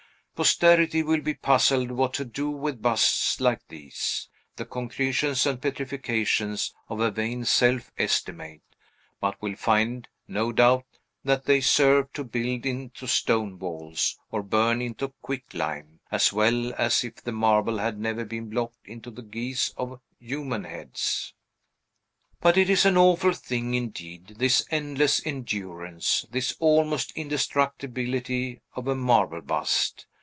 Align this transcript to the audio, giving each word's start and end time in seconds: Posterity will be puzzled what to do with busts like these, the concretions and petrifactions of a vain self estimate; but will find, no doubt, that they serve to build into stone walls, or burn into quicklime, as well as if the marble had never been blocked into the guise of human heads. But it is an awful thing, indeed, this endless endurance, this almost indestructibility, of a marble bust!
Posterity 0.33 1.03
will 1.03 1.21
be 1.21 1.35
puzzled 1.35 1.91
what 1.91 2.15
to 2.15 2.25
do 2.25 2.49
with 2.49 2.81
busts 2.81 3.39
like 3.39 3.61
these, 3.67 4.27
the 4.55 4.65
concretions 4.65 5.45
and 5.45 5.61
petrifactions 5.61 6.73
of 6.89 6.99
a 6.99 7.11
vain 7.11 7.45
self 7.45 7.91
estimate; 7.95 8.63
but 9.19 9.39
will 9.39 9.55
find, 9.55 10.07
no 10.27 10.51
doubt, 10.51 10.85
that 11.23 11.45
they 11.45 11.61
serve 11.61 12.11
to 12.13 12.23
build 12.23 12.65
into 12.65 13.05
stone 13.07 13.59
walls, 13.59 14.17
or 14.31 14.41
burn 14.41 14.81
into 14.81 15.09
quicklime, 15.21 15.99
as 16.11 16.33
well 16.33 16.73
as 16.73 17.03
if 17.03 17.17
the 17.17 17.31
marble 17.31 17.77
had 17.77 17.99
never 17.99 18.25
been 18.25 18.49
blocked 18.49 18.87
into 18.87 19.11
the 19.11 19.21
guise 19.21 19.71
of 19.77 20.01
human 20.19 20.63
heads. 20.63 21.35
But 22.39 22.57
it 22.57 22.67
is 22.67 22.83
an 22.83 22.97
awful 22.97 23.33
thing, 23.33 23.75
indeed, 23.75 24.37
this 24.39 24.65
endless 24.71 25.23
endurance, 25.23 26.25
this 26.31 26.55
almost 26.59 27.11
indestructibility, 27.11 28.59
of 28.75 28.87
a 28.87 28.95
marble 28.95 29.41
bust! 29.43 30.07